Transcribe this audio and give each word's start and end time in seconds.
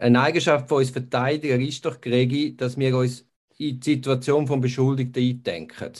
Eine 0.00 0.22
Eigenschaft 0.22 0.66
von 0.70 0.78
uns 0.78 0.88
Verteidiger 0.88 1.58
ist 1.58 1.84
doch, 1.84 2.00
Gregi, 2.00 2.56
dass 2.56 2.78
wir 2.78 2.96
uns 2.96 3.26
in 3.58 3.80
die 3.80 3.96
Situation 3.96 4.46
vom 4.46 4.62
Beschuldigten 4.62 5.22
eindenken 5.22 5.92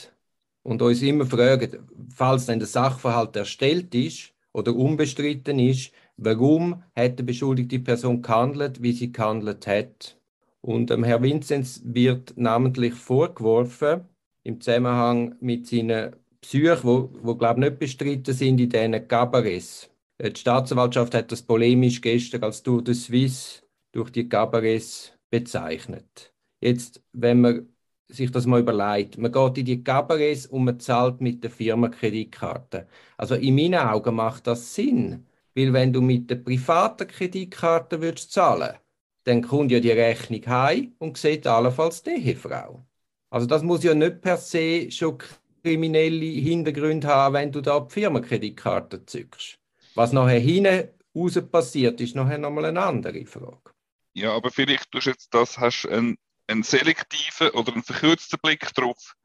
und 0.63 0.81
uns 0.81 1.03
immer 1.03 1.27
fragen, 1.27 1.87
falls 2.09 2.47
dann 2.47 2.57
der 2.57 2.67
Sachverhalt 2.67 3.35
erstellt 3.35 3.93
ist 3.93 4.33
oder 4.53 4.75
unbestritten 4.75 5.59
ist, 5.59 5.91
warum 6.17 6.81
hat 6.95 7.19
die 7.19 7.23
beschuldigte 7.23 7.77
Person 7.77 8.23
gehandelt, 8.23 8.81
wie 8.81 8.93
sie 8.93 9.11
gehandelt 9.11 9.67
hat. 9.67 10.17
Und 10.61 10.89
ähm, 10.89 11.03
Herr 11.03 11.21
Vinzenz 11.21 11.81
wird 11.85 12.33
namentlich 12.37 12.95
vorgeworfen, 12.95 14.01
im 14.43 14.59
Zusammenhang 14.61 15.35
mit 15.41 15.67
seinen 15.67 16.15
Psyche, 16.41 16.79
wo, 16.81 17.11
wo 17.21 17.35
glaube 17.35 17.59
nicht 17.59 17.77
bestritten 17.77 18.33
sind 18.33 18.59
in 18.59 18.69
diesen 18.69 19.07
Cabarets. 19.07 19.91
Die 20.19 20.35
Staatsanwaltschaft 20.35 21.13
hat 21.13 21.31
das 21.31 21.43
polemisch 21.43 22.01
gestern 22.01 22.43
als 22.43 22.63
Tour 22.63 22.83
de 22.83 22.95
Suisse 22.95 23.61
durch 23.91 24.09
die 24.11 24.27
Cabarets 24.29 25.13
bezeichnet. 25.29 26.33
Jetzt, 26.59 27.01
wenn 27.13 27.41
man 27.41 27.67
sich 28.13 28.31
das 28.31 28.45
mal 28.45 28.59
überlegt. 28.59 29.17
Man 29.17 29.31
geht 29.31 29.57
in 29.57 29.65
die 29.65 29.83
Cabarets 29.83 30.45
und 30.45 30.65
man 30.65 30.79
zahlt 30.79 31.21
mit 31.21 31.43
der 31.43 31.51
Firmenkreditkarte. 31.51 32.87
Also 33.17 33.35
in 33.35 33.55
meinen 33.55 33.75
Augen 33.75 34.15
macht 34.15 34.47
das 34.47 34.75
Sinn, 34.75 35.25
weil 35.55 35.73
wenn 35.73 35.93
du 35.93 36.01
mit 36.01 36.29
der 36.29 36.35
privaten 36.35 37.07
Kreditkarte 37.07 38.01
würdest 38.01 38.31
zahlen, 38.31 38.77
dann 39.23 39.41
kommt 39.41 39.71
ja 39.71 39.79
die 39.79 39.91
Rechnung 39.91 40.45
heim 40.47 40.93
und 40.99 41.17
sieht 41.17 41.47
allenfalls 41.47 42.03
die 42.03 42.11
Ehefrau. 42.11 42.85
Also 43.29 43.47
das 43.47 43.63
muss 43.63 43.83
ja 43.83 43.93
nicht 43.93 44.21
per 44.21 44.37
se 44.37 44.91
schon 44.91 45.17
kriminelle 45.63 46.25
Hintergründe 46.25 47.07
haben, 47.07 47.33
wenn 47.33 47.51
du 47.51 47.61
da 47.61 47.79
die 47.79 47.93
Firmenkreditkarte 47.93 49.05
zückst. 49.05 49.59
Was 49.93 50.11
nachher 50.11 50.39
hinten 50.39 50.89
raus 51.15 51.39
passiert, 51.51 52.01
ist 52.01 52.15
nachher 52.15 52.37
nochmal 52.37 52.65
eine 52.65 52.81
andere 52.81 53.25
Frage. 53.25 53.70
Ja, 54.13 54.33
aber 54.33 54.51
vielleicht 54.51 54.93
du 54.93 54.99
jetzt 54.99 55.33
das 55.33 55.57
hast 55.57 55.87
einen 55.87 56.17
einen 56.51 56.63
selektiven 56.63 57.49
oder 57.51 57.73
einen 57.73 57.83
verkürzten 57.83 58.39
Blick 58.41 58.73
darauf. 58.73 59.15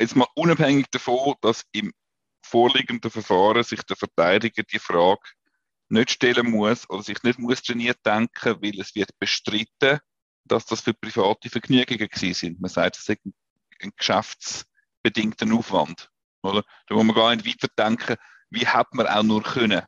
Jetzt 0.00 0.16
mal 0.16 0.26
unabhängig 0.34 0.86
davon, 0.90 1.34
dass 1.40 1.64
im 1.72 1.92
vorliegenden 2.42 3.10
Verfahren 3.10 3.62
sich 3.62 3.82
der 3.82 3.96
Verteidiger 3.96 4.62
die 4.62 4.78
Frage 4.78 5.20
nicht 5.88 6.10
stellen 6.10 6.50
muss 6.50 6.88
oder 6.90 7.02
sich 7.02 7.22
nicht 7.22 7.38
muss 7.38 7.62
trainiert 7.62 7.98
denken, 8.04 8.62
weil 8.62 8.78
es 8.80 8.94
wird 8.94 9.10
bestritten, 9.18 10.00
dass 10.44 10.66
das 10.66 10.82
für 10.82 10.94
private 10.94 11.48
Vergnügungen 11.48 12.08
gewesen 12.08 12.34
sind. 12.34 12.60
Man 12.60 12.70
sagt, 12.70 12.96
es 12.96 13.08
ist 13.08 13.18
ein 13.80 13.92
geschäftsbedingter 13.96 15.52
Aufwand. 15.52 16.10
Oder? 16.42 16.64
Da 16.86 16.94
muss 16.94 17.04
man 17.04 17.16
gar 17.16 17.34
nicht 17.34 17.46
weiterdenken, 17.46 18.16
wie 18.50 18.66
hat 18.66 18.92
man 18.94 19.06
auch 19.06 19.22
nur 19.22 19.42
können. 19.42 19.82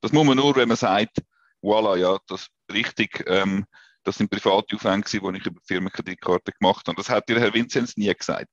Das 0.00 0.12
muss 0.12 0.26
man 0.26 0.36
nur, 0.36 0.56
wenn 0.56 0.68
man 0.68 0.76
sagt, 0.76 1.18
voilà, 1.64 1.96
ja, 1.96 2.18
das 2.28 2.48
richtig, 2.70 3.24
ähm, 3.26 3.66
das 4.04 4.16
sind 4.16 4.30
private 4.30 4.76
Aufwände, 4.76 5.08
die 5.08 5.16
ich 5.16 5.46
über 5.46 5.60
die 5.60 5.66
Firmenkreditkarte 5.66 6.52
gemacht 6.52 6.86
habe. 6.86 6.96
Das 6.96 7.08
hat 7.08 7.28
dir 7.28 7.40
Herr 7.40 7.54
Vinzenz 7.54 7.96
nie 7.96 8.12
gesagt. 8.14 8.48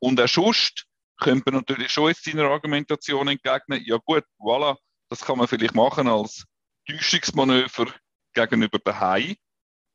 Und 0.00 0.20
auch 0.20 0.28
sonst 0.28 0.86
könnte 1.18 1.44
man 1.46 1.60
natürlich 1.60 1.92
schon 1.92 2.08
jetzt 2.08 2.24
seiner 2.24 2.50
Argumentation 2.50 3.28
entgegnen, 3.28 3.82
ja 3.86 3.96
gut, 4.04 4.24
voilà, 4.40 4.76
das 5.08 5.20
kann 5.20 5.38
man 5.38 5.46
vielleicht 5.46 5.74
machen 5.74 6.08
als 6.08 6.44
Täuschungsmanöver 6.88 7.86
gegenüber 8.34 8.80
Hai, 8.98 9.36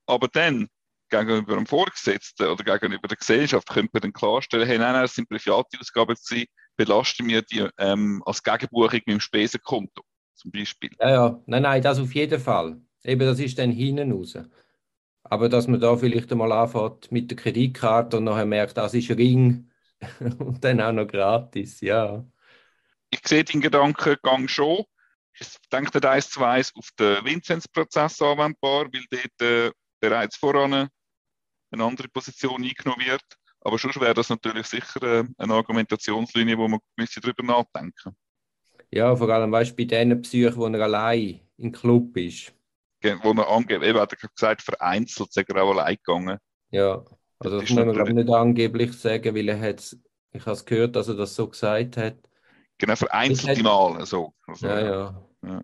aber 0.05 0.29
dann 0.29 0.69
gegenüber 1.09 1.55
dem 1.55 1.65
Vorgesetzten 1.65 2.47
oder 2.47 2.63
gegenüber 2.63 3.09
der 3.09 3.17
Gesellschaft 3.17 3.67
könnte 3.67 3.89
man 3.91 4.01
dann 4.03 4.13
klarstellen, 4.13 4.67
hey, 4.67 4.77
nein, 4.77 4.93
nein, 4.93 5.01
das 5.01 5.15
sind 5.15 5.27
private 5.27 5.77
Ausgaben, 5.79 6.15
sie 6.17 6.47
belasten 6.77 7.25
mir 7.25 7.41
die 7.41 7.67
ähm, 7.77 8.23
als 8.25 8.41
Gegenbuchung 8.41 9.01
mit 9.05 9.07
dem 9.07 9.19
Spesenkonto 9.19 10.03
zum 10.37 10.51
Beispiel. 10.51 10.91
Ja, 10.99 11.09
ja, 11.09 11.43
nein, 11.45 11.63
nein, 11.63 11.81
das 11.81 11.99
auf 11.99 12.13
jeden 12.13 12.39
Fall. 12.39 12.79
Eben, 13.03 13.25
das 13.25 13.39
ist 13.39 13.57
dann 13.57 13.71
hinten 13.71 14.11
raus. 14.11 14.37
Aber 15.23 15.49
dass 15.49 15.67
man 15.67 15.79
da 15.79 15.95
vielleicht 15.97 16.31
einmal 16.31 16.51
anfängt 16.51 17.11
mit 17.11 17.29
der 17.29 17.37
Kreditkarte 17.37 18.17
und 18.17 18.25
nachher 18.25 18.45
merkt, 18.45 18.77
das 18.77 18.93
ist 18.93 19.09
Ring 19.11 19.69
und 20.39 20.63
dann 20.63 20.81
auch 20.81 20.91
noch 20.91 21.07
gratis, 21.07 21.81
ja. 21.81 22.25
Ich 23.09 23.21
sehe 23.25 23.43
den 23.43 23.61
Gedankengang 23.61 24.47
schon. 24.47 24.83
Ich 25.39 25.47
denke, 25.71 25.99
der 25.99 26.11
1 26.11 26.29
zu 26.29 26.43
1 26.43 26.73
auf 26.75 26.89
den 26.99 27.23
Vinzenz-Prozess 27.25 28.21
anwendbar, 28.21 28.87
weil 28.91 29.05
dort 29.09 29.41
äh, 29.41 29.71
bereits 29.99 30.37
voran 30.37 30.89
eine 31.71 31.83
andere 31.83 32.07
Position 32.09 32.63
eingenommen 32.63 33.05
wird. 33.05 33.23
Aber 33.61 33.77
schon 33.77 33.93
wäre 33.95 34.13
das 34.13 34.29
natürlich 34.29 34.67
sicher 34.67 35.01
äh, 35.03 35.23
eine 35.37 35.53
Argumentationslinie, 35.53 36.57
wo 36.57 36.67
man 36.67 36.79
müsste 36.95 37.21
darüber 37.21 37.43
nachdenken 37.43 38.15
Ja, 38.91 39.15
vor 39.15 39.29
allem 39.29 39.51
weißt, 39.51 39.75
bei 39.75 39.83
diesen 39.83 40.21
Psychen, 40.21 40.55
wo 40.55 40.67
er 40.67 40.81
allein 40.81 41.41
im 41.57 41.71
Club 41.71 42.15
ist 42.17 42.53
wo 43.21 43.31
er 43.31 43.49
angeblich, 43.49 43.89
eben 43.89 43.99
hat 43.99 44.13
er 44.13 44.29
gesagt, 44.29 44.61
vereinzelt 44.61 45.31
sei 45.31 45.45
er 45.47 45.63
auch 45.63 45.71
allein 45.71 45.95
gegangen. 45.95 46.39
Ja, 46.71 47.03
also 47.39 47.59
das, 47.59 47.69
das 47.69 47.69
muss 47.69 47.85
man 47.85 47.93
glaube 47.93 48.13
nicht 48.13 48.29
angeblich 48.29 48.93
sagen, 48.93 49.35
weil 49.35 49.49
er 49.49 49.59
hat 49.59 49.95
ich 50.33 50.41
habe 50.41 50.51
es 50.51 50.65
gehört, 50.65 50.95
dass 50.95 51.07
er 51.07 51.15
das 51.15 51.35
so 51.35 51.47
gesagt 51.47 51.97
hat. 51.97 52.17
Genau, 52.77 52.95
vereinzelte 52.95 53.63
Male 53.63 54.05
so. 54.05 54.33
Also, 54.45 54.67
ja, 54.67 54.79
ja, 54.79 55.27
ja. 55.43 55.61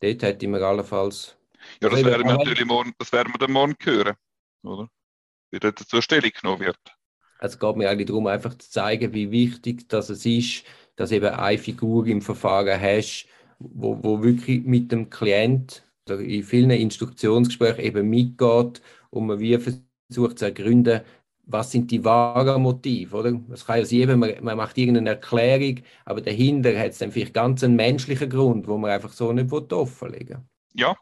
Dort 0.00 0.22
hätte 0.22 0.44
ich 0.44 0.50
mir 0.50 0.62
allenfalls... 0.62 1.36
Ja, 1.80 1.88
das 1.88 2.04
werden 2.04 2.26
wir 2.26 2.36
natürlich 2.36 2.64
morgen, 2.64 2.92
das 2.98 3.10
werden 3.10 3.32
wir 3.32 3.38
dann 3.38 3.52
morgen 3.52 3.74
hören, 3.82 4.14
oder? 4.62 4.88
Wie 5.50 5.58
dort 5.58 5.78
zur 5.78 6.02
Stellung 6.02 6.30
genommen 6.30 6.60
wird. 6.60 6.78
Es 7.40 7.58
geht 7.58 7.76
mir 7.76 7.88
eigentlich 7.88 8.06
darum, 8.06 8.26
einfach 8.26 8.56
zu 8.56 8.70
zeigen, 8.70 9.12
wie 9.14 9.30
wichtig 9.30 9.88
das 9.88 10.10
es 10.10 10.24
ist, 10.26 10.64
dass 10.96 11.12
eben 11.12 11.34
eine 11.34 11.58
Figur 11.58 12.06
im 12.06 12.22
Verfahren 12.22 12.80
hast, 12.80 13.26
wo, 13.58 14.02
wo 14.02 14.22
wirklich 14.22 14.64
mit 14.64 14.92
dem 14.92 15.10
Klient 15.10 15.82
in 16.08 16.42
vielen 16.42 16.70
Instruktionsgesprächen 16.70 17.84
eben 17.84 18.08
mitgeht 18.08 18.82
und 19.10 19.26
man 19.26 19.38
wie 19.38 19.58
versucht 19.58 20.38
zu 20.38 20.44
ergründen, 20.44 21.00
was 21.46 21.70
sind 21.70 21.90
die 21.90 22.04
wahren 22.04 22.62
Motive, 22.62 23.16
oder? 23.16 23.40
Es 23.52 23.66
kann 23.66 23.78
ja 23.78 23.84
sein, 23.84 24.18
man, 24.18 24.32
man 24.42 24.56
macht 24.56 24.78
irgendeine 24.78 25.10
Erklärung, 25.10 25.82
aber 26.04 26.20
dahinter 26.20 26.78
hat 26.78 26.90
es 26.90 26.98
dann 26.98 27.12
vielleicht 27.12 27.34
ganz 27.34 27.62
einen 27.62 27.76
menschlichen 27.76 28.30
Grund, 28.30 28.66
wo 28.66 28.78
man 28.78 28.90
einfach 28.90 29.12
so 29.12 29.32
nicht 29.32 29.52
offenlegen 29.52 30.38
will. 30.38 30.44
Ja, 30.74 30.96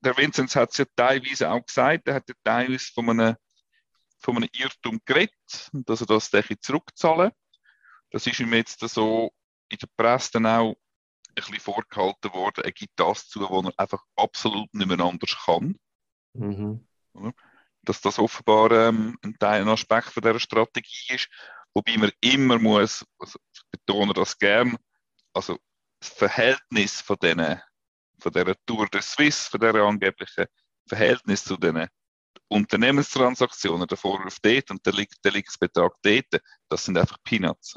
der 0.00 0.16
Vinzenz 0.16 0.56
hat 0.56 0.70
es 0.70 0.78
ja 0.78 0.84
teilweise 0.96 1.50
auch 1.50 1.64
gesagt, 1.64 2.08
er 2.08 2.14
hat 2.14 2.28
ja 2.28 2.34
teilweise 2.42 2.92
von 2.92 3.10
einem, 3.10 3.36
von 4.18 4.36
einem 4.36 4.48
Irrtum 4.52 4.98
geredet, 5.04 5.70
dass 5.72 6.00
er 6.00 6.06
das 6.06 6.30
zurückzahlen 6.60 7.30
Das 8.12 8.26
ist 8.26 8.38
ihm 8.40 8.52
jetzt 8.52 8.80
so 8.80 9.32
in 9.68 9.78
der 9.78 9.88
Presse 9.96 10.32
dann 10.34 10.46
auch 10.46 10.76
ein 11.28 11.34
bisschen 11.34 11.60
vorgehalten 11.60 12.32
worden, 12.34 12.64
er 12.64 12.72
gibt 12.72 12.92
das 12.96 13.28
zu, 13.28 13.40
was 13.40 13.64
er 13.64 13.78
einfach 13.78 14.04
absolut 14.16 14.72
nicht 14.74 14.86
mehr 14.86 15.00
anders 15.00 15.36
kann. 15.44 15.78
Mhm. 16.34 16.86
Dass 17.82 18.00
das 18.00 18.18
offenbar 18.18 18.70
ähm, 18.70 19.18
ein 19.22 19.38
Teil, 19.38 19.62
ein 19.62 19.68
Aspekt 19.68 20.08
von 20.08 20.22
dieser 20.22 20.38
Strategie 20.38 21.14
ist, 21.14 21.28
wobei 21.74 21.96
man 21.96 22.12
immer 22.20 22.58
muss, 22.58 23.04
also 23.18 23.38
ich 23.54 23.62
betone 23.70 24.12
das 24.12 24.38
gern, 24.38 24.76
also 25.32 25.58
das 26.00 26.10
Verhältnis 26.10 27.00
von 27.00 27.16
diesen 27.20 27.60
von 28.22 28.32
dieser 28.32 28.54
Tour 28.66 28.86
de 28.88 29.00
Suisse, 29.02 29.50
von 29.50 29.60
dieser 29.60 29.82
angeblichen 29.82 30.46
Verhältnis 30.86 31.44
zu 31.44 31.56
den 31.56 31.88
Unternehmenstransaktionen, 32.48 33.86
der 33.86 33.96
Vorwurf 33.96 34.38
dort 34.40 34.70
und 34.70 34.84
der, 34.86 34.92
der 34.92 35.42
dort, 35.72 36.42
das 36.68 36.84
sind 36.84 36.98
einfach 36.98 37.18
Peanuts. 37.24 37.74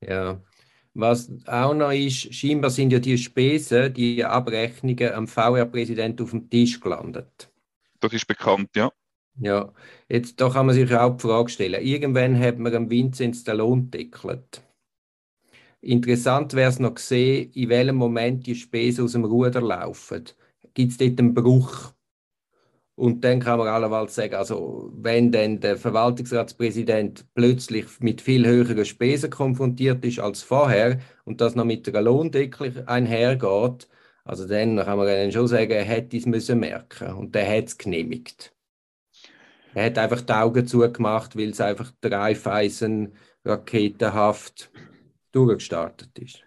Ja, 0.00 0.40
was 0.94 1.30
auch 1.46 1.74
noch 1.74 1.92
ist, 1.92 2.34
scheinbar 2.34 2.70
sind 2.70 2.92
ja 2.92 2.98
die 2.98 3.18
Spesen, 3.18 3.92
die 3.94 4.24
Abrechnungen 4.24 5.12
am 5.12 5.26
VR-Präsident 5.28 6.20
auf 6.20 6.30
dem 6.30 6.48
Tisch 6.50 6.80
gelandet. 6.80 7.50
Das 8.00 8.12
ist 8.12 8.26
bekannt, 8.26 8.70
ja. 8.74 8.90
Ja, 9.40 9.72
jetzt 10.08 10.40
da 10.40 10.50
kann 10.50 10.66
man 10.66 10.74
sich 10.74 10.92
auch 10.94 11.16
die 11.16 11.22
Frage 11.22 11.48
stellen. 11.48 11.82
Irgendwann 11.84 12.38
hat 12.38 12.58
man 12.58 12.74
am 12.74 12.90
Vinzenz 12.90 13.44
den 13.44 13.58
Lohn 13.58 13.90
deckelt. 13.90 14.62
Interessant 15.80 16.54
wäre 16.54 16.70
es 16.70 16.78
noch 16.80 16.94
gesehen, 16.94 17.52
in 17.52 17.68
welchem 17.68 17.96
Moment 17.96 18.46
die 18.46 18.54
Spesen 18.56 19.04
aus 19.04 19.12
dem 19.12 19.24
Ruder 19.24 19.60
laufen. 19.60 20.24
Gibt 20.74 20.92
es 20.92 20.98
dort 20.98 21.18
einen 21.20 21.34
Bruch? 21.34 21.92
Und 22.98 23.22
dann 23.22 23.38
kann 23.38 23.60
man 23.60 23.68
allerweil 23.68 24.08
sagen, 24.08 24.34
also 24.34 24.90
wenn 24.92 25.30
dann 25.30 25.60
der 25.60 25.76
Verwaltungsratspräsident 25.76 27.32
plötzlich 27.32 27.86
mit 28.00 28.20
viel 28.20 28.44
höheren 28.44 28.84
Spesen 28.84 29.30
konfrontiert 29.30 30.04
ist 30.04 30.18
als 30.18 30.42
vorher 30.42 30.98
und 31.24 31.40
das 31.40 31.54
noch 31.54 31.64
mit 31.64 31.88
einer 31.88 32.02
Lohndeckel 32.02 32.82
einhergeht, 32.86 33.86
also 34.24 34.48
dann 34.48 34.78
kann 34.78 34.98
man 34.98 35.06
dann 35.06 35.30
schon 35.30 35.46
sagen, 35.46 35.70
er 35.70 35.84
hätte 35.84 36.16
es 36.16 36.26
müssen 36.26 36.58
merken 36.58 37.12
und 37.14 37.36
der 37.36 37.48
hat 37.48 37.66
es 37.66 37.78
genehmigt. 37.78 38.52
Er 39.74 39.84
hat 39.86 39.98
einfach 39.98 40.22
die 40.22 40.32
Augen 40.32 40.66
zugemacht, 40.66 41.36
weil 41.36 41.50
es 41.50 41.60
einfach 41.60 41.92
Dreifeisen 42.00 43.14
raketenhaft 43.44 44.72
durchgestartet 45.30 46.18
ist. 46.18 46.42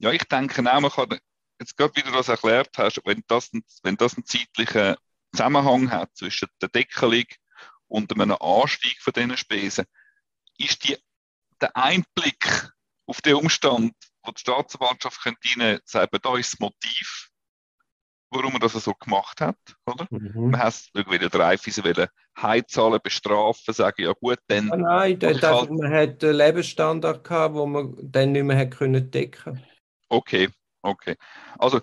Ja, 0.00 0.12
ich 0.12 0.24
denke 0.24 0.60
auch, 0.70 0.80
man 0.80 0.90
kann 0.90 1.18
jetzt 1.58 1.78
gerade 1.78 1.96
wieder 1.96 2.12
das 2.12 2.28
erklärt 2.28 2.76
hast, 2.76 3.00
wenn 3.06 3.22
das, 3.26 3.50
wenn 3.82 3.96
das 3.96 4.18
ein 4.18 4.26
zeitlicher 4.26 4.98
Zusammenhang 5.38 5.92
hat 5.92 6.16
zwischen 6.16 6.48
der 6.60 6.68
Deckelung 6.68 7.22
und 7.86 8.12
einem 8.12 8.36
Anstieg 8.40 9.00
von 9.00 9.12
diesen 9.12 9.36
Spesen, 9.36 9.84
ist 10.58 10.82
die, 10.82 10.96
der 11.60 11.76
Einblick 11.76 12.72
auf 13.06 13.20
den 13.20 13.36
Umstand, 13.36 13.94
wo 14.24 14.32
die 14.32 14.40
Staatsanwaltschaft 14.40 15.22
könnte 15.22 15.48
Ihnen 15.54 15.78
sagen, 15.84 16.18
da 16.20 16.36
ist 16.36 16.54
das 16.54 16.58
Motiv, 16.58 17.28
warum 18.30 18.50
man 18.50 18.60
das 18.60 18.72
so 18.72 18.92
gemacht 18.94 19.40
hat, 19.40 19.56
oder? 19.86 20.08
Mhm. 20.10 20.50
Man 20.50 20.60
hat 20.60 20.90
wieder 20.92 21.28
der 21.28 21.40
Reifeisen 21.40 21.84
wollen 21.84 22.08
Heizahlen 22.36 22.98
bestrafen, 23.00 23.72
sagen, 23.72 24.02
ja 24.02 24.14
gut, 24.20 24.40
dann... 24.48 24.72
Ah, 24.72 24.76
nein, 24.76 25.20
dort 25.20 25.40
halt... 25.40 25.70
man 25.70 25.92
hat 25.92 26.24
einen 26.24 26.34
Lebensstandard 26.34 27.22
gehabt, 27.22 27.54
wo 27.54 27.64
man 27.64 27.94
dann 28.02 28.32
nicht 28.32 28.42
mehr 28.42 28.58
hat 28.58 28.72
können 28.72 29.08
decken 29.08 29.64
Okay, 30.08 30.48
okay. 30.82 31.14
Also, 31.60 31.80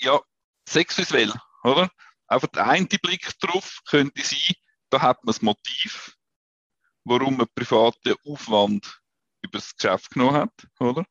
ja, 0.00 0.20
sexuell, 0.68 1.32
oder? 1.62 1.88
Einfach 2.28 2.48
der 2.48 2.66
eine 2.66 2.86
Blick 2.86 3.38
drauf 3.40 3.80
könnte 3.86 4.22
sein, 4.22 4.54
da 4.90 5.00
hat 5.00 5.24
man 5.24 5.32
das 5.32 5.42
Motiv, 5.42 6.14
warum 7.04 7.38
man 7.38 7.48
privaten 7.54 8.14
Aufwand 8.24 9.00
über 9.42 9.58
das 9.58 9.74
Geschäft 9.74 10.10
genommen 10.10 10.36
hat, 10.36 10.52
oder? 10.78 11.04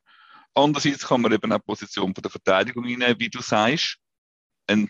Andererseits 0.54 1.06
kann 1.06 1.20
man 1.20 1.32
eben 1.32 1.52
auch 1.52 1.58
die 1.58 1.64
Position 1.64 2.14
von 2.14 2.22
der 2.22 2.30
Verteidigung 2.30 2.84
einnehmen, 2.84 3.18
wie 3.18 3.28
du 3.28 3.40
sagst. 3.40 3.98
Ein, 4.66 4.88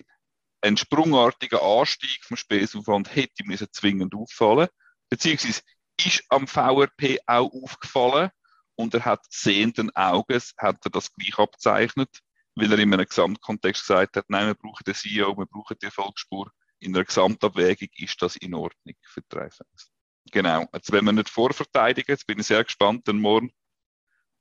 ein 0.62 0.76
sprungartiger 0.76 1.62
Anstieg 1.62 2.24
vom 2.24 2.36
Spesaufwand 2.36 3.14
hätte 3.14 3.44
mir 3.44 3.58
zwingend 3.70 4.14
auffallen, 4.14 4.68
beziehungsweise 5.08 5.62
ist 6.04 6.24
am 6.28 6.46
VRP 6.46 7.18
auch 7.26 7.52
aufgefallen 7.52 8.30
und 8.76 8.94
er 8.94 9.04
hat 9.04 9.26
sehenden 9.30 9.94
Auges 9.96 10.54
hat 10.56 10.84
er 10.84 10.90
das 10.90 11.12
gleich 11.12 11.38
abzeichnet, 11.38 12.20
weil 12.58 12.72
er 12.72 12.78
in 12.78 12.92
einem 12.92 13.06
Gesamtkontext 13.06 13.86
gesagt 13.86 14.16
hat, 14.16 14.24
nein, 14.28 14.48
wir 14.48 14.54
brauchen 14.54 14.84
den 14.84 14.94
CEO, 14.94 15.36
wir 15.36 15.46
brauchen 15.46 15.76
die 15.80 15.86
Erfolgsspur. 15.86 16.50
In 16.80 16.94
einer 16.94 17.04
Gesamtabwägung 17.04 17.88
ist 17.96 18.20
das 18.22 18.36
in 18.36 18.54
Ordnung 18.54 18.94
für 19.02 19.20
die 19.20 19.28
drei 19.28 19.50
Fans. 19.50 19.90
Genau. 20.30 20.66
Jetzt 20.72 20.92
wenn 20.92 21.04
wir 21.04 21.12
nicht 21.12 21.28
vorverteidigen, 21.28 22.12
jetzt 22.12 22.26
bin 22.26 22.38
ich 22.38 22.46
sehr 22.46 22.62
gespannt, 22.62 23.08
dann 23.08 23.18
morgen 23.18 23.50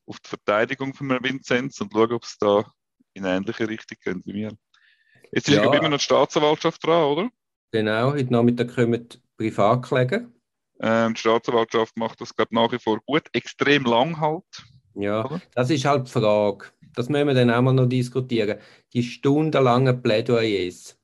auf 0.05 0.19
die 0.19 0.29
Verteidigung 0.29 0.93
von 0.93 1.09
Vinzenz 1.09 1.81
und 1.81 1.91
schauen, 1.93 2.13
ob 2.13 2.23
es 2.23 2.37
da 2.37 2.71
in 3.13 3.25
eine 3.25 3.37
ähnliche 3.37 3.67
Richtung 3.67 3.97
geht 4.03 4.25
wie 4.25 4.33
mir. 4.33 4.51
Jetzt 5.31 5.49
ist 5.49 5.55
ja. 5.55 5.63
immer 5.63 5.89
noch 5.89 5.97
die 5.97 6.03
Staatsanwaltschaft 6.03 6.85
dran, 6.85 7.03
oder? 7.03 7.29
Genau, 7.71 8.13
heute 8.13 8.31
Nachmittag 8.31 8.73
kommen 8.73 9.09
die 9.09 9.17
Privatkläger. 9.37 10.29
Ähm, 10.79 11.13
die 11.13 11.19
Staatsanwaltschaft 11.19 11.97
macht 11.97 12.21
das 12.21 12.35
gerade 12.35 12.53
nach 12.53 12.71
wie 12.71 12.79
vor 12.79 12.99
gut, 13.05 13.23
extrem 13.33 13.83
lang 13.83 14.19
halt. 14.19 14.45
Ja, 14.93 15.25
oder? 15.25 15.41
das 15.53 15.69
ist 15.69 15.85
halt 15.85 16.07
die 16.07 16.11
Frage. 16.11 16.67
Das 16.97 17.09
müssen 17.09 17.27
wir 17.27 17.35
dann 17.35 17.51
auch 17.51 17.61
mal 17.61 17.73
noch 17.73 17.85
diskutieren. 17.85 18.57
Die 18.91 19.03
stundenlangen 19.03 20.01
Plädoyers, 20.01 20.97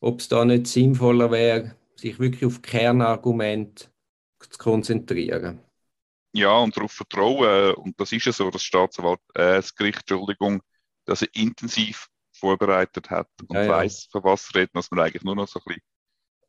ob 0.00 0.20
es 0.20 0.28
da 0.28 0.44
nicht 0.44 0.68
sinnvoller 0.68 1.32
wäre, 1.32 1.74
sich 1.96 2.20
wirklich 2.20 2.44
auf 2.44 2.62
Kernargumente 2.62 3.86
zu 4.38 4.56
konzentrieren. 4.56 5.58
Ja, 6.32 6.58
und 6.58 6.76
darauf 6.76 6.92
vertrauen, 6.92 7.74
und 7.74 7.98
das 7.98 8.12
ist 8.12 8.24
ja 8.24 8.32
so, 8.32 8.50
dass 8.52 8.62
Staatsanwalt, 8.62 9.18
äh, 9.34 9.56
das 9.56 9.74
Gericht, 9.74 10.08
Entschuldigung, 10.08 10.62
dass 11.06 11.22
er 11.22 11.28
intensiv 11.34 12.06
vorbereitet 12.30 13.10
hat 13.10 13.28
und 13.48 13.56
ja, 13.56 13.64
ja. 13.64 13.68
weiß, 13.68 14.10
von 14.12 14.22
was 14.22 14.54
reden, 14.54 14.70
dass 14.74 14.92
man 14.92 15.00
eigentlich 15.00 15.24
nur 15.24 15.34
noch 15.34 15.48
so 15.48 15.58
ein 15.58 15.64
bisschen 15.64 15.82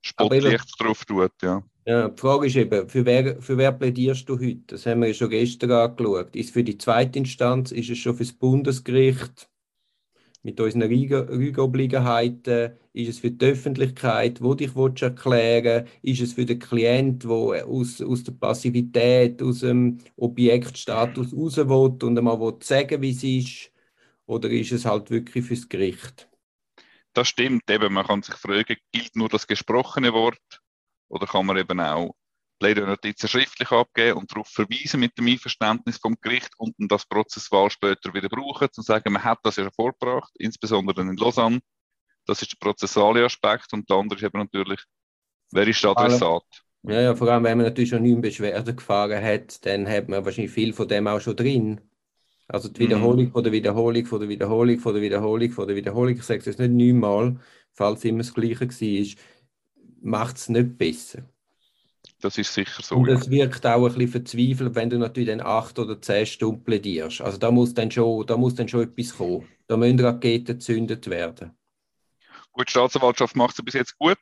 Spottlicht 0.03 0.79
drauf 0.79 1.03
tut. 1.03 1.33
Ja. 1.41 1.63
Ja, 1.85 2.09
die 2.09 2.19
Frage 2.19 2.47
ist 2.47 2.55
eben, 2.55 2.87
für 2.89 3.05
wer, 3.05 3.41
für 3.41 3.57
wer 3.57 3.71
plädierst 3.71 4.27
du 4.29 4.39
heute? 4.39 4.61
Das 4.67 4.85
haben 4.85 5.01
wir 5.01 5.09
ja 5.09 5.13
schon 5.13 5.29
gestern 5.29 5.71
angeschaut. 5.71 6.35
Ist 6.35 6.47
es 6.47 6.51
für 6.51 6.63
die 6.63 6.77
zweite 6.77 7.19
Instanz, 7.19 7.71
ist 7.71 7.89
es 7.89 7.97
schon 7.97 8.15
für 8.15 8.23
das 8.23 8.33
Bundesgericht? 8.33 9.49
mit 10.43 10.59
unseren 10.59 10.83
Rügeobliegenheiten? 10.83 12.73
Ist 12.93 13.09
es 13.09 13.19
für 13.19 13.31
die 13.31 13.45
Öffentlichkeit, 13.45 14.41
wo 14.41 14.53
dich 14.53 14.75
erklären 14.75 15.87
Ist 16.01 16.21
es 16.21 16.33
für 16.33 16.45
den 16.45 16.59
Klient, 16.59 17.23
der 17.23 17.65
aus, 17.65 18.01
aus 18.01 18.23
der 18.23 18.33
Passivität, 18.33 19.41
aus 19.41 19.59
dem 19.59 19.99
Objektstatus 20.17 21.33
raus 21.33 21.57
will 21.57 21.97
und 22.07 22.17
einmal 22.17 22.55
sagen 22.61 23.01
wie 23.01 23.11
es 23.11 23.23
ist? 23.23 23.71
Oder 24.25 24.49
ist 24.49 24.71
es 24.71 24.85
halt 24.85 25.09
wirklich 25.09 25.45
fürs 25.45 25.67
Gericht? 25.67 26.29
Das 27.13 27.27
stimmt. 27.27 27.69
Eben, 27.69 27.93
man 27.93 28.05
kann 28.05 28.21
sich 28.21 28.35
fragen, 28.35 28.75
gilt 28.91 29.15
nur 29.15 29.29
das 29.29 29.47
gesprochene 29.47 30.13
Wort? 30.13 30.62
Oder 31.13 31.27
kann 31.27 31.45
man 31.45 31.57
eben 31.57 31.79
auch 31.79 32.15
Lehrernotizen 32.59 33.29
schriftlich 33.29 33.69
abgeben 33.69 34.17
und 34.17 34.31
darauf 34.31 34.47
verweisen 34.47 34.99
mit 34.99 35.15
dem 35.15 35.27
Einverständnis 35.27 35.97
vom 35.97 36.15
Gericht 36.19 36.49
und 36.57 36.73
dann 36.79 36.87
das 36.87 37.05
prozessual 37.05 37.69
später 37.69 38.13
wieder 38.15 38.29
brauchen, 38.29 38.71
zu 38.71 38.81
sagen, 38.81 39.13
man 39.13 39.23
hat 39.23 39.37
das 39.43 39.57
ja 39.57 39.69
vorgebracht, 39.69 40.31
insbesondere 40.39 41.01
in 41.01 41.15
Lausanne. 41.15 41.59
Das 42.25 42.41
ist 42.41 42.53
der 42.53 42.57
prozessuale 42.57 43.23
Aspekt 43.23 43.73
und 43.73 43.87
der 43.87 43.97
andere 43.97 44.17
ist 44.17 44.23
eben 44.23 44.39
natürlich, 44.39 44.79
wer 45.51 45.67
ist 45.67 45.83
der 45.83 45.91
Adressat? 45.91 46.43
Ja, 46.83 47.01
ja, 47.01 47.15
vor 47.15 47.27
allem, 47.27 47.43
wenn 47.43 47.57
man 47.57 47.67
natürlich 47.67 47.91
schon 47.91 48.03
neun 48.03 48.21
Beschwerden 48.21 48.75
gefahren 48.75 49.23
hat, 49.23 49.63
dann 49.65 49.87
hat 49.87 50.09
man 50.09 50.25
wahrscheinlich 50.25 50.51
viel 50.51 50.73
von 50.73 50.87
dem 50.87 51.07
auch 51.07 51.21
schon 51.21 51.35
drin. 51.35 51.79
Also 52.47 52.69
die 52.69 52.79
Wiederholung 52.81 53.25
mhm. 53.25 53.31
von 53.31 53.43
der 53.43 53.53
Wiederholung, 53.53 54.05
von 54.05 54.19
der 54.19 54.29
Wiederholung, 54.29 54.79
von 54.79 54.93
der 54.93 55.03
Wiederholung, 55.03 55.51
von 55.51 55.67
der 55.67 55.75
Wiederholung, 55.75 56.15
ich 56.15 56.23
sage 56.23 56.39
es 56.39 56.45
jetzt 56.45 56.59
nicht 56.59 56.71
neunmal, 56.71 57.39
falls 57.71 58.03
immer 58.03 58.19
das 58.19 58.33
Gleiche 58.33 58.67
war, 58.67 59.15
macht 60.03 60.37
es 60.37 60.49
nicht 60.49 60.77
besser. 60.77 61.23
Das 62.19 62.37
ist 62.37 62.53
sicher 62.53 62.81
so. 62.81 62.95
Und 62.95 63.09
es 63.09 63.29
wirkt 63.29 63.65
auch 63.65 63.85
ein 63.85 63.93
bisschen 63.93 64.11
verzweifelt, 64.11 64.75
wenn 64.75 64.89
du 64.89 64.97
natürlich 64.97 65.29
dann 65.29 65.41
acht 65.41 65.77
oder 65.79 66.01
zehn 66.01 66.25
Stunden 66.25 66.63
plädierst. 66.63 67.21
Also 67.21 67.37
da 67.37 67.51
muss 67.51 67.73
dann 67.73 67.91
schon, 67.91 68.25
da 68.25 68.37
muss 68.37 68.55
dann 68.55 68.67
schon 68.67 68.83
etwas 68.83 69.17
kommen. 69.17 69.47
Da 69.67 69.75
müssen 69.77 69.99
Raketen 69.99 70.57
gezündet 70.57 71.09
werden. 71.09 71.51
Gut, 72.51 72.67
die 72.67 72.71
Staatsanwaltschaft 72.71 73.35
macht 73.35 73.57
es 73.57 73.65
bis 73.65 73.73
jetzt 73.73 73.97
gut. 73.97 74.19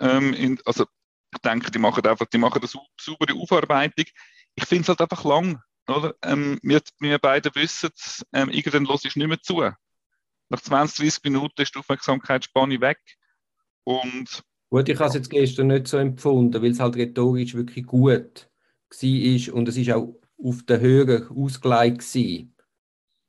Ähm, 0.00 0.34
in, 0.34 0.60
also 0.64 0.84
ich 1.32 1.40
denke, 1.40 1.70
die 1.70 1.78
machen 1.78 2.04
einfach, 2.06 2.26
die 2.26 2.38
machen 2.38 2.60
eine 2.60 2.68
saubere 3.00 3.38
Aufarbeitung. 3.38 4.06
Ich 4.54 4.64
finde 4.64 4.82
es 4.82 4.88
halt 4.88 5.00
einfach 5.00 5.24
lang. 5.24 5.62
Oder? 5.86 6.14
Ähm, 6.22 6.58
wir, 6.62 6.82
wir 6.98 7.18
beide 7.18 7.54
wissen, 7.54 7.90
ähm, 8.32 8.50
irgendwann 8.50 8.84
los 8.84 9.04
ist 9.04 9.16
nicht 9.16 9.28
mehr 9.28 9.40
zu. 9.40 9.60
Nach 10.50 10.60
20, 10.60 10.98
30 10.98 11.24
Minuten 11.24 11.60
ist 11.62 11.74
die 11.74 11.78
Aufmerksamkeitsspanne 11.78 12.80
weg. 12.80 12.98
Und 13.84 14.42
Gut, 14.70 14.88
ich 14.88 14.98
habe 14.98 15.08
es 15.08 15.14
jetzt 15.14 15.30
gestern 15.30 15.68
nicht 15.68 15.88
so 15.88 15.96
empfunden, 15.96 16.62
weil 16.62 16.70
es 16.72 16.80
halt 16.80 16.96
rhetorisch 16.96 17.54
wirklich 17.54 17.86
gut 17.86 18.48
war 18.90 19.54
und 19.54 19.68
es 19.68 19.76
ist 19.76 19.90
auch 19.90 20.14
auf 20.42 20.62
der 20.64 20.80
Höhe 20.80 21.28
ausgelegt 21.30 22.14
war. 22.14 22.66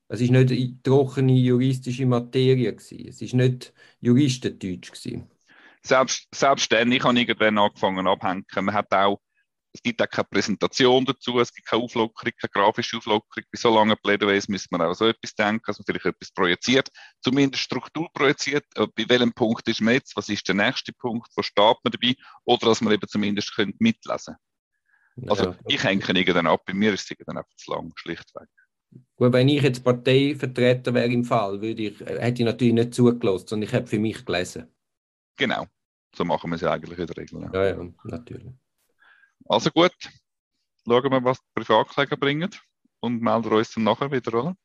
Es 0.09 0.21
ist 0.21 0.31
nicht 0.31 0.83
trockene 0.83 1.33
juristische 1.33 2.05
Materie 2.05 2.73
gewesen. 2.73 3.07
Es 3.07 3.21
ist 3.21 3.33
nicht 3.33 3.73
Juristendeutsch 4.01 4.91
gewesen. 4.91 5.29
Selbst, 5.83 6.27
selbst 6.33 6.71
dann, 6.71 6.91
ich 6.91 7.03
habe 7.03 7.19
irgendwann 7.19 7.57
angefangen 7.57 8.07
abhängen. 8.07 8.45
Man 8.55 8.73
hat 8.73 8.91
auch 8.93 9.19
es 9.71 9.81
gibt 9.83 10.01
auch 10.01 10.09
keine 10.09 10.25
Präsentation 10.25 11.05
dazu, 11.05 11.39
es 11.39 11.53
gibt 11.53 11.67
keine 11.67 11.83
Auflockerung, 11.83 12.33
keine 12.39 12.51
grafische 12.51 12.97
Auflockerung. 12.97 13.43
Bei 13.51 13.57
so 13.57 13.73
langen 13.73 13.95
Plädoyers 14.01 14.47
müsste 14.47 14.69
man 14.71 14.81
auch 14.81 14.93
so 14.93 15.07
etwas 15.07 15.35
denken, 15.35 15.61
dass 15.65 15.77
man 15.77 15.85
vielleicht 15.85 16.05
etwas 16.05 16.31
projiziert, 16.31 16.89
zumindest 17.21 17.63
Struktur 17.63 18.09
projiziert. 18.13 18.65
Äh, 18.75 18.87
bei 18.95 19.07
welchem 19.07 19.33
Punkt 19.33 19.67
ist 19.67 19.81
man 19.81 19.93
jetzt? 19.93 20.15
Was 20.15 20.29
ist 20.29 20.47
der 20.47 20.55
nächste 20.55 20.91
Punkt? 20.93 21.29
Wo 21.35 21.43
steht 21.43 21.77
man 21.83 21.91
dabei? 21.91 22.15
Oder 22.45 22.67
dass 22.67 22.81
man 22.81 22.93
eben 22.93 23.07
zumindest 23.07 23.55
könnte 23.55 23.77
mitlesen 23.79 24.35
Also 25.27 25.51
ja. 25.51 25.57
ich 25.67 25.83
hänge 25.83 26.03
irgendwann 26.03 26.47
ab, 26.47 26.61
bei 26.65 26.73
mir 26.73 26.93
ist 26.93 27.09
es 27.11 27.17
dann 27.25 27.37
einfach 27.37 27.55
zu 27.55 27.71
lang, 27.71 27.91
schlichtweg. 27.95 28.49
Gut, 29.17 29.33
wenn 29.33 29.49
ich 29.49 29.61
jetzt 29.61 29.83
Parteivertreter 29.83 30.95
wäre 30.95 31.11
im 31.11 31.23
Fall, 31.23 31.61
würde 31.61 31.83
ich, 31.83 32.01
äh, 32.01 32.19
hätte 32.19 32.41
ich 32.41 32.45
natürlich 32.45 32.73
nicht 32.73 32.95
zugelassen, 32.95 33.47
sondern 33.47 33.69
ich 33.69 33.75
habe 33.75 33.85
für 33.85 33.99
mich 33.99 34.25
gelesen. 34.25 34.67
Genau, 35.37 35.67
so 36.15 36.25
machen 36.25 36.49
wir 36.49 36.55
es 36.55 36.61
ja 36.61 36.71
eigentlich 36.71 36.97
in 36.97 37.05
der 37.05 37.17
Regel. 37.17 37.41
Ja, 37.53 37.65
ja, 37.65 37.77
ja 37.77 37.89
natürlich. 38.03 38.51
Also 39.49 39.71
gut, 39.71 39.91
schauen 40.85 41.11
wir, 41.11 41.23
was 41.23 41.39
die 41.39 41.47
Privatkläger 41.55 42.17
bringen 42.17 42.49
und 43.01 43.21
melden 43.21 43.53
uns 43.53 43.73
dann 43.73 43.85
nachher 43.85 44.11
wieder, 44.11 44.33
oder? 44.33 44.55